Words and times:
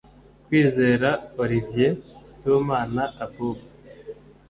Kwizera 0.45 1.09
Olivier; 1.43 1.91
Sibomana 2.35 3.03
Abuba 3.23 3.63